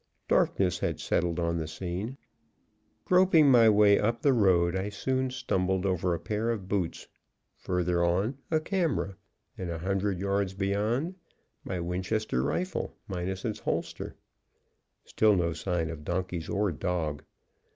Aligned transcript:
Darkness 0.27 0.79
had 0.79 0.99
settled 0.99 1.39
on 1.39 1.57
the 1.59 1.67
scene. 1.67 2.17
Groping 3.05 3.51
my 3.51 3.69
way 3.69 3.99
up 3.99 4.23
the 4.23 4.33
road, 4.33 4.75
I 4.75 4.89
soon 4.89 5.29
stumbled 5.29 5.85
over 5.85 6.15
a 6.15 6.19
pair 6.19 6.49
of 6.49 6.67
boots, 6.67 7.07
further 7.55 8.03
on 8.03 8.39
a 8.49 8.59
camera, 8.59 9.15
and 9.59 9.69
a 9.69 9.77
hundred 9.77 10.17
yards 10.17 10.55
beyond 10.55 11.13
my 11.63 11.79
Winchester 11.79 12.41
rifle, 12.41 12.97
minus 13.07 13.45
its 13.45 13.59
holster. 13.59 14.15
Still 15.05 15.35
no 15.35 15.53
sign 15.53 15.91
of 15.91 16.03
donkeys 16.03 16.49
or 16.49 16.71
dog. 16.71 17.21